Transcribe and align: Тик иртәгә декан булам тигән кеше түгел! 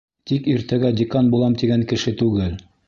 Тик 0.29 0.47
иртәгә 0.53 0.91
декан 1.03 1.31
булам 1.37 1.61
тигән 1.63 1.87
кеше 1.93 2.17
түгел! 2.25 2.61